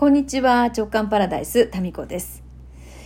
[0.00, 2.42] こんにちは、直感パラダイス、タミコです。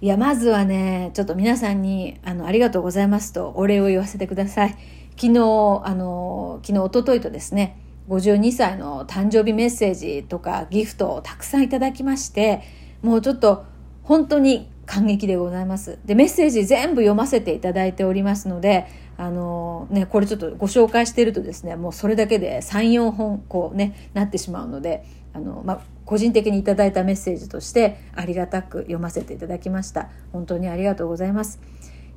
[0.00, 4.70] いや、まずはね、ちょっと皆さんに、あの、ありがとうございますとお礼を言わせてください。
[5.10, 7.78] 昨日、あの、昨日、おとといとですね、
[8.08, 12.62] 52歳の誕生日メッセージとかギフトをたくさんいただきまして、
[13.02, 13.66] もうちょっと
[14.02, 15.98] 本当に感激でございます。
[16.06, 18.86] で、メッセージ全部読ませていただいておりますので、
[19.18, 30.08] あのね、これちょっとご紹介してるとですね、もうそれだけで3、4本こうね、なってしまうので、あの、まあ、個人的にいただいたメッセージとしてありがたく読ませていただきました。
[30.32, 31.60] 本当にありがとうございます。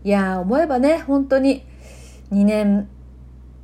[0.06, 1.66] いや思えばね、本当に
[2.32, 2.88] 2年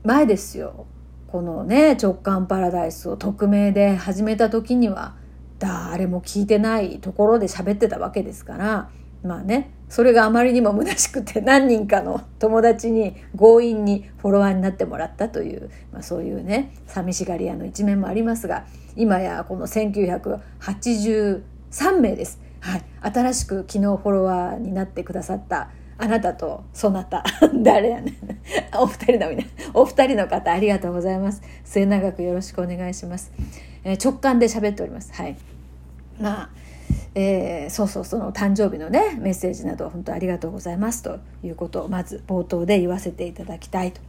[0.04, 0.86] 前ですよ。
[1.28, 5.16] このね、直感パラダイスを匿名で始めた時には、
[5.60, 8.90] 誰も聞いてないところで喋ってたわけですから
[9.24, 21.42] まあねそれがあまりにも虚しくて何人かの友達に強引にフォロワーになってもらったという、まあ、そういうね寂しがり屋の一面もありますが今やこの1983
[22.00, 22.40] 名です。
[22.60, 25.70] はい、新しく昨日フォロワーになってくださった
[26.00, 27.24] あなたとそなた
[27.64, 28.16] 誰やねん。
[28.78, 31.42] お二人の皆お二人の方ありがとうございます。
[31.64, 33.32] 末永くよろしくお願いします、
[33.84, 35.14] えー、直感で喋っております。
[35.14, 35.38] はい。
[36.20, 36.50] まあ
[37.16, 44.02] えー、そうそうその誕生日のねメッセージなど本当ありがとうございますということをまず冒頭で言わせていただきたいと。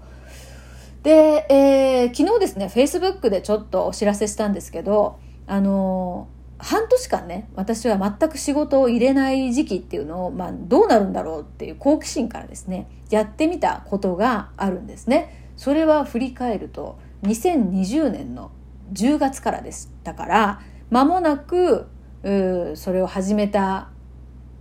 [1.03, 15.51] で、えー、昨日ですねフェイスブックでちょっとお知らせしたんですけどあの半年間ね私は全く仕事を入れない時期っていうのを、まあ、どうなるんだろうっていう好奇心からですねやってみたことがあるんですね。
[15.57, 18.51] それは振り返ると2020年の
[18.93, 21.89] 10月からでしたから間もなく
[22.29, 23.89] うそれを始めた、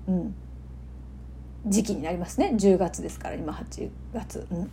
[0.08, 0.36] うん、
[1.66, 2.54] 時期になりますね。
[2.56, 4.72] 10月ですから今8月、うん、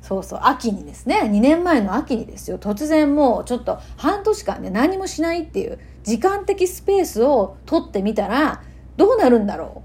[0.00, 1.20] そうそう秋にですね。
[1.24, 2.58] 2年前の秋にですよ。
[2.58, 8.62] 突然もうちょっと半年間ね何もしないっていう時間的スペースを取ってみたら
[8.96, 9.78] どうなるんだろう？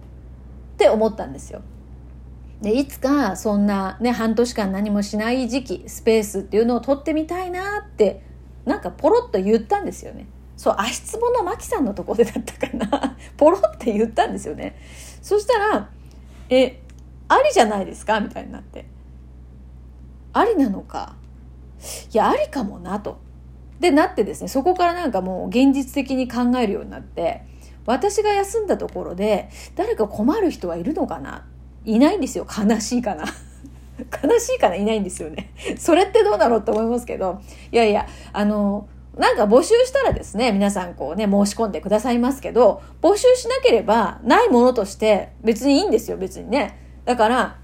[0.75, 1.61] って思ったんですよ。
[2.61, 8.23] でいつかそんなね半年間何もしない時期スペースっていうのを取ってみたいなって
[8.65, 10.27] なんかポロッと言ったんですよね。
[10.57, 13.15] そう足つぼのマキさんのところでだったかな。
[13.37, 14.75] ポロって言ったんですよね。
[15.21, 15.89] そしたら
[16.49, 16.81] 「え
[17.29, 18.85] ありじゃないですか?」みたいになって
[20.33, 21.15] 「ありなのか？
[22.11, 23.19] いやありかもな」と。
[23.79, 27.43] でなってですねそこからなんかもう現実的に考えるようになって
[27.85, 31.45] 私が休んだところで誰か困る人はいるのかな？
[31.85, 32.47] いないんですよ。
[32.47, 33.25] 悲しいかな。
[34.23, 34.75] 悲しいかな？
[34.75, 35.51] いないんですよね。
[35.77, 37.39] それってどうだろうって思いますけど
[37.71, 46.79] いやいやあのなんか募集したらですね、皆さんこうね、申し込んでくださいますけど、募集しなければないものとして別にいいんですよ、別にね。
[47.05, 47.57] だから、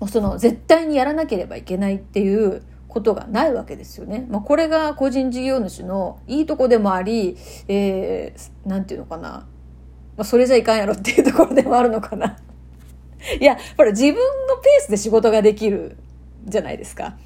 [0.00, 4.26] もうその絶対にやらなければいけないっていうことがないわけですよね。
[4.28, 7.36] まあ、これが個人事業主のいいとこでもあり、
[7.68, 9.46] えー、なんていうのかな。
[10.16, 12.36] まあ、それじゃいかんやろっていうところでもあるのかな。
[13.40, 14.20] いや、ほら自分の
[14.56, 15.96] ペースで仕事ができる
[16.44, 17.16] じゃないですか。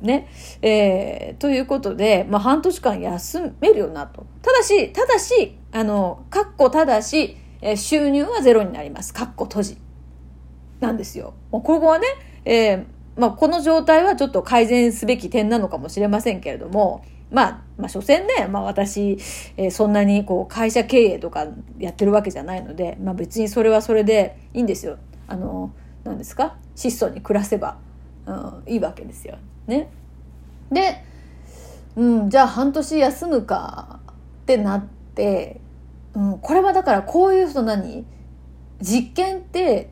[0.00, 0.28] ね。
[0.62, 4.26] えー、ということで、まあ、半年間休めるよなと。
[4.42, 9.12] ただし、ただし、あの、かっこただし、えー、収入はゼロになります。
[9.12, 9.78] かっこ閉じ。
[10.80, 11.34] なんですよ。
[11.50, 12.06] もうここはね、
[12.44, 12.84] えー、
[13.16, 19.18] まあ、この状態はちょっと改善すべき点なのかもしれませんけれども、まあ、まあ、所詮ね、まあ私、
[19.56, 21.46] えー、そんなにこう会社経営とか
[21.78, 24.96] やってるわけじゃないので、まあ別にそれはそれでいいんですよ。
[25.26, 25.72] あの、
[26.04, 26.56] 何ですか？
[26.74, 27.76] 質素に暮らせば、
[28.28, 29.38] うん、いいわけですよ。
[29.66, 29.90] ね。
[30.70, 31.02] で、
[31.96, 34.00] うん、じゃあ半年休むか
[34.42, 34.84] ってなっ
[35.14, 35.60] て、
[36.14, 38.04] うん、これはだからこういうその何？
[38.80, 39.90] 実験って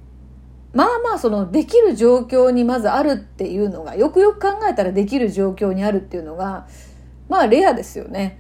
[0.73, 6.69] まあまあそのできる状況にまずあるっていうのがよくよく考えたらできる状況にあるっていうのが
[7.29, 8.39] まあレアですよね。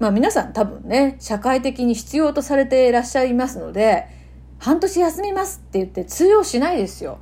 [0.00, 4.08] まあ皆さん多分ね社会的に必要とされていらっしゃいますので
[4.58, 7.18] 半年休みますって言って通用しないですよ。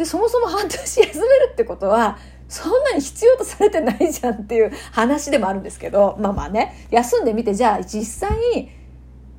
[0.00, 2.16] でそもそも半年休めるってことは
[2.48, 8.70] そんなに必要とされてないじゃんっていう話でもあるんですけど、まあまあね、休んでみて、じゃあ実際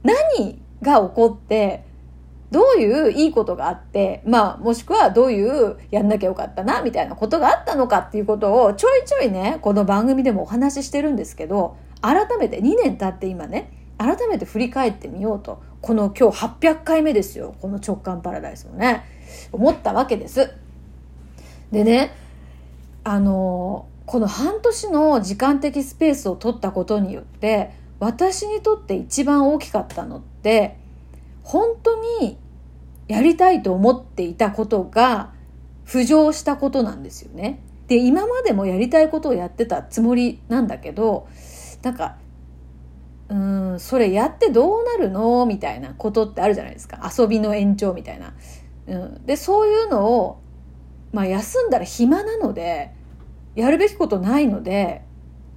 [0.03, 1.83] 何が起こって、
[2.51, 15.61] どういういいことがあって、まあ、もしくはどういうやんなきゃよかったな、みたいなことがあったのかっていうことをちょいちょいね、この番組でもお話ししてるんですけど、改めて2年経って今ね、改めて振り返ってみようと。
[15.79, 17.55] この今日800回目ですよ。
[17.61, 19.05] この直感パラダイスをね。
[19.51, 20.51] 思ったわけです。
[21.71, 22.11] でね、
[23.03, 30.77] あのこの半年の時間的スペースを取ったことによって私にとって一番大きかったのって
[31.43, 32.37] 本当に
[33.07, 35.31] やりたいと思っていたことが
[35.85, 37.61] 浮上したことなんですよね。
[37.87, 41.27] で今までもやりたいことをやってたつもりなんだけど
[41.81, 42.17] なんか
[43.31, 43.33] う
[43.75, 45.45] ん、それやってどうなるの？
[45.45, 48.33] みたいなことってあるじゃないですか遊びの延長みたいな。
[48.87, 50.41] うん、でそういうのを、
[51.13, 52.91] まあ、休んだら暇なので
[53.55, 55.03] やるべきことないので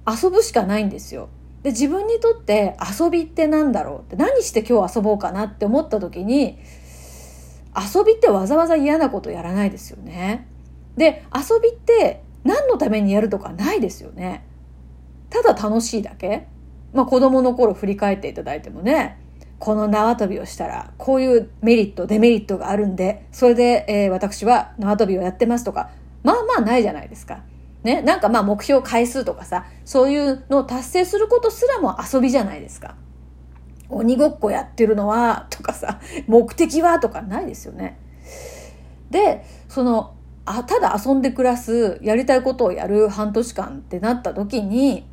[0.07, 1.27] 遊ぶしかないんですよ。
[1.63, 6.59] で自分にとって遊びって何だろうって何して今日遊ぼうかなって思った時に
[7.75, 10.47] 遊びってわざわざ嫌なことやらないですよね。
[10.95, 14.45] で遊びって何のためにやるとかないですよね。
[15.29, 16.47] ただ楽しいだけ
[16.95, 19.19] まあ子供の頃振り返っていただいてもね
[19.59, 25.91] この縄跳びをしたらこういうメリットデメリットがあるんでそれで、えー、私は縄跳びをやってますとか
[26.25, 27.43] まあまあないじゃないですか。
[27.83, 32.95] ね、なんかまあ目標回数とかさ、そういうのを達成することすらも遊びじゃないですか。
[33.89, 37.99] 鬼ごっこやってるのは、とかさ、目的はとかないですよね。
[39.11, 40.15] で、その、
[40.45, 45.05] あ、ただ遊んで暮らす、やりたいことをやる半年間ってなった時に、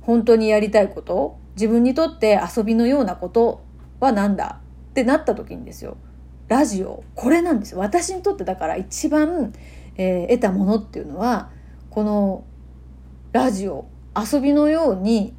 [0.00, 1.38] 本当にやりたいこと？
[1.56, 3.62] 自分にとって遊びのようなこと
[4.00, 4.60] は何だ？
[4.90, 5.96] ってなった時にですよ。
[6.48, 7.78] ラジオ、これなんですよ。
[7.78, 9.52] 私にとってだから一番、
[9.96, 11.50] えー、得たものっていうのは、
[11.90, 12.44] この
[13.32, 13.86] ラジオ。
[14.16, 15.34] 遊びのように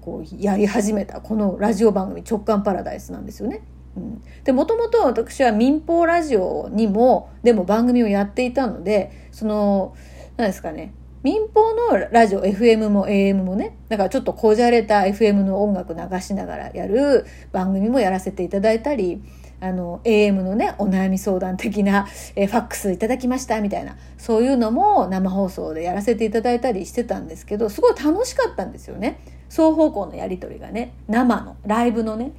[0.00, 1.20] こうやり始めた。
[1.20, 3.62] このラジオ番組「直感パラダイス」なんですよね。
[3.96, 9.96] うん、でもともと私は民放ラジオにもでも番組をやっていたのでその
[10.36, 10.94] 何ですかね。
[11.22, 19.22] 民放のラジオ FM も AM もねだからちょっとこじゃれた FM の音楽流しながらやる番組もやらせていただいたり
[19.60, 29.20] あの AM のねお悩み相談的な、え、ファックスいただきましたみたいなそういうのも生放送でやらせていただいたりしてたんですけどすごい楽しかったんですよね
[29.50, 32.32] 双方向のやり取りがね生のライブのね。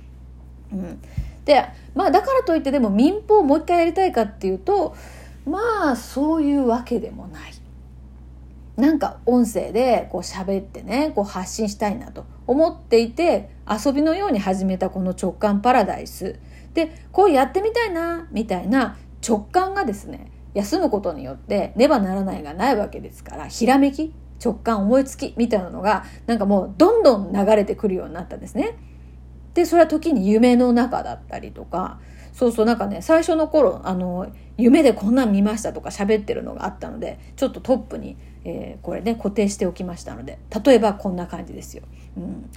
[0.72, 1.02] うん、
[1.46, 4.96] でまあだからといってでも民放もう一回やりたいかっていうと
[5.46, 7.61] まあそういうわけでもない。
[8.78, 16.40] なんか音声でこう喋ってねこう発信したいなと思っていて遊びのように始めたこの直感パラダイス
[16.74, 18.98] でこうやってみたいなみたいな
[19.28, 24.14] 直感がですね休むことによってねばならないがないわけですからひらめき
[24.44, 28.78] 直感思いつきみたいなのがなんかもうどんどん流れてくるようになったんですね。
[29.54, 32.00] でそれは時に夢の中だったりとか
[32.34, 41.84] そうそうなんかね最初の頃あの夢でこんなん見ましたとか喋ってるのがあったのでちょっとトップに、えー、これね固定しておきましたので例えばこんな感じですよ。
[42.18, 42.50] うん。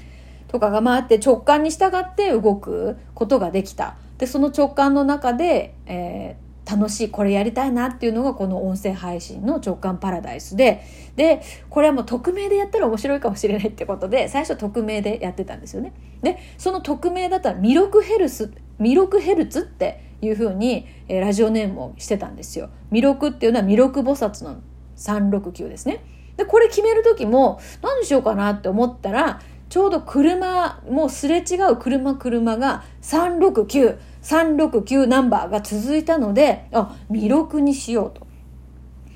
[0.49, 3.97] とかが回って直感に従って動くことができた。
[4.19, 10.83] でその直感の中で、えー、楽しいこれやりたいなっていうのがこの音声配信の直感パラダイスで。
[11.17, 15.93] でこれはもう匿名でやったら面白いかもしれないってことで最初匿名でやってたんですよね。
[16.23, 22.71] でその匿名だったら魅力ヘルス魅力ヘルツっていうふうに、えー、ラジオネームをしてたんですよ。
[22.91, 24.61] 魅力っていうのは魅力菩薩の
[24.97, 26.05] 369ですね
[26.37, 29.41] でこれ決める時も何しようかなって思ったら
[29.75, 38.25] ちょうど車、もうすれ違う車車が369、369ナンバーが続いたので、あ、魅力にしようと。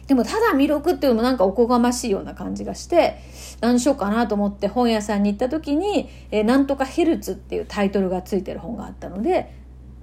[0.08, 3.18] でもただ魅力っていうのもなんかおこがましいような感じがして、
[3.60, 9.54] 何しようかなと思って本屋さんに行った時に、えー、なんとかヘルツっていうタイトルがついてる本があったので、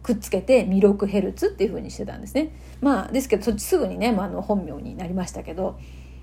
[0.06, 2.52] くっつけて魅力ヘルツっていう風にしてたんですね。
[2.80, 5.80] まあですけどそっちすぐにね、まあ、の本名になりましたけど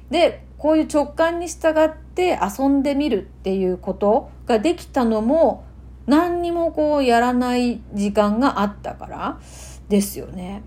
[0.08, 5.64] でこういう直感に従って遊んでみるっていうことができたのも
[6.06, 9.40] 何にもこうやらない時間があったから
[9.88, 10.62] ですよね。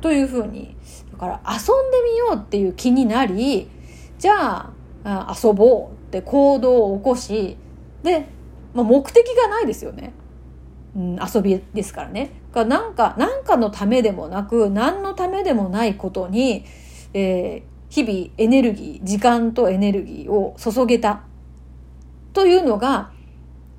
[0.00, 0.74] というふうに
[1.12, 3.68] だから遊んでみようっていう気になり
[4.18, 4.70] じゃ
[5.04, 7.58] あ遊ぼうって行動を起こし
[8.02, 8.26] で、
[8.72, 10.14] まあ、目的がないですよね。
[10.96, 12.30] うん、遊びですからね。
[12.52, 16.64] がなんか、なんかのためでもなく、何のためでもないことに、
[17.12, 21.22] えー、日々エネルギー、時間とエネルギーを注げた
[22.32, 23.12] というのが、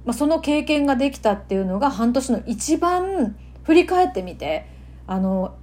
[0.05, 4.67] まあ、その経験ができたっていうのが半年の一番振り返ってみて、
[5.07, 5.55] あの、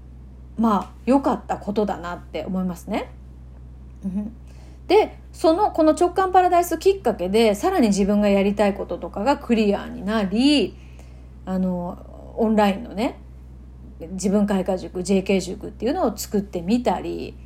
[0.58, 3.10] まあ、良かったことだなって思いますね。
[4.88, 10.76] で、その、この直感パラダイスきっかけで、さらに自分がやりたいこととかがクリアになり、
[11.44, 13.18] あの、オンラインのね、
[14.00, 17.36] 自分開花塾 JK 塾っていうのを作ってみたり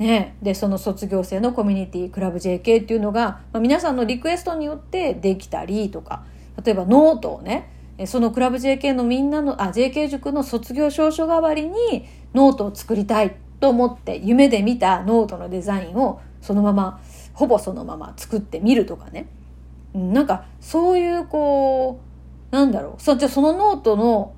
[0.00, 6.24] ね、でその卒業生のコミュニティクラブ JK っていうのが、まあ、皆さんのリクエストによってできたりとか
[6.64, 7.70] 例えばノートをね
[8.06, 17.02] そのクラブ JK のみんなのあ JK 塾の卒業証書代わりにノートを作りたいと思って夢で見たノートのデザインをそのまま
[17.34, 19.28] ほぼそのまま作ってみるとかね。
[19.92, 22.09] なんかそういうこう
[22.50, 24.34] なんだろうそじゃそのノートの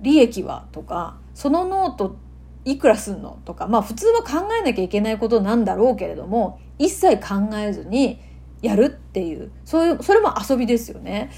[0.00, 2.16] 利益はとかそのノート
[2.64, 8.20] いくらすんのとか、まあ普通は考えなきゃいけないことなんだろうけれども、一切考えずに
[8.62, 11.30] やるっていう、そういう、それも遊びですよね。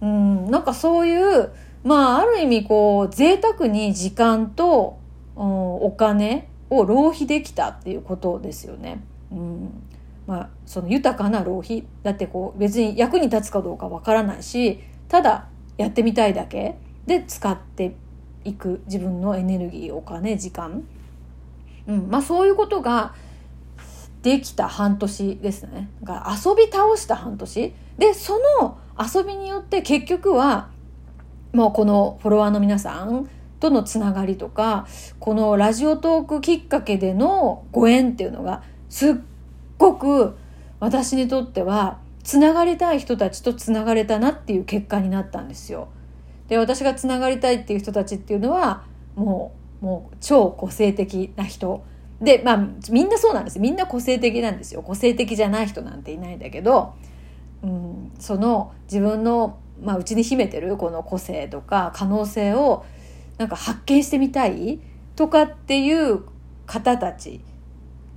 [0.00, 1.52] うんなんかそういう
[1.84, 4.98] まあある意味こう贅沢に時間と、
[5.36, 9.02] うん、お金を浪費できたっていうことですよね。
[9.30, 9.82] うん
[10.26, 14.80] まあ、その豊かな浪費だってこう別に役に立つかどうかわからないし
[15.10, 16.76] ただやってみたいだけ。
[17.06, 17.96] で使って
[18.44, 18.80] いく。
[18.86, 20.84] 自分のエネルギーお金時間、
[21.86, 22.08] うん。
[22.08, 23.14] まあ、そういうことが
[24.22, 25.90] できた半年ですね。
[26.02, 27.74] だから遊び倒した半年。
[27.98, 30.70] でその遊びによって結局は
[31.52, 34.86] もうこのフォロワーの皆さんとのつながりとか
[35.18, 39.14] このラジオトークきっかけでのご縁っていうのがすっ
[39.76, 40.36] ごく
[40.78, 41.98] 私にとっては
[42.30, 45.88] つながりたい人たちとつながれたなっていう結果になったんですよ。
[46.46, 48.84] で私がつながりたいっていう人たちっていうのは
[49.16, 51.82] もうもう超個性的な人。
[52.20, 53.58] でまあみんなそうなんです。
[53.58, 54.82] みんな個性的なんですよ。
[54.82, 56.94] 個性的じゃない人なんていないんだけど、
[57.64, 62.84] うん、その自分のまあ、うちに秘めてるこの個性とか可能性を
[63.38, 64.78] なんか発見してみたい
[65.16, 66.20] とかっていう
[66.66, 67.40] 方たち、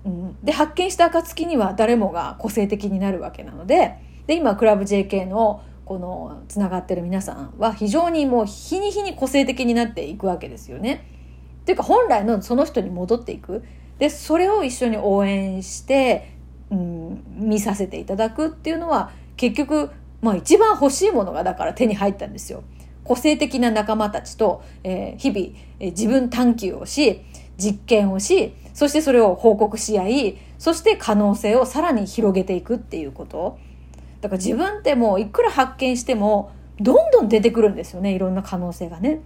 [0.06, 11.06] うん、で発見した暁には誰もが個性的になるわけなのでで今クラブ JK のこのつながってる皆さんは非常にもう日に日に個性的になっていくわけですよね。
[11.62, 13.64] っていうか本来のその人に戻っていく
[14.00, 16.34] でそれを一緒に応援して、
[16.70, 22.64] うん、見させていただくっていうのは結局まあ一番欲しいものがだから手に入ったんですよ。
[23.04, 27.22] 個性的な仲間たちと、えー、日々、えー、自分探求をし、
[27.58, 33.58] 実験をし、そしてそれを報告し合い、そして可能性をさらに広げていくっていうこと。
[34.24, 39.20] だから自分ってもういくら発見しても、どんどん出てくるんですよね、いろんな可能性がね。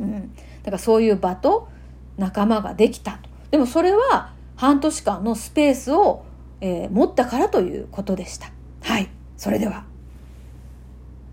[0.00, 0.34] うん。
[0.34, 1.68] だからそういう場と
[2.16, 3.28] 仲間ができたと。
[3.50, 6.24] でもそれは半年間のスペースを、
[6.62, 8.50] えー、持ったからということでした。
[8.82, 9.10] はい。
[9.36, 9.84] それでは。